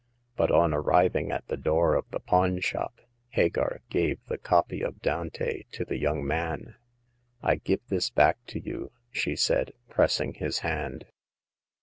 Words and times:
But 0.35 0.49
on 0.49 0.73
arriving 0.73 1.29
at 1.31 1.47
the 1.47 1.55
door 1.57 1.93
of 1.93 2.09
the 2.09 2.19
pawn 2.19 2.59
shop 2.59 3.01
Hagar 3.29 3.81
gave 3.91 4.17
the 4.25 4.39
copy 4.39 4.81
of 4.81 4.99
Dante 5.03 5.65
to 5.73 5.85
the 5.85 5.99
young 5.99 6.25
man." 6.25 6.73
I 7.43 7.57
give 7.57 7.81
this 7.87 8.09
back 8.09 8.43
to 8.47 8.59
you," 8.59 8.91
she 9.11 9.35
said, 9.35 9.73
pressing 9.89 10.33
his 10.33 10.61
hand. 10.65 11.05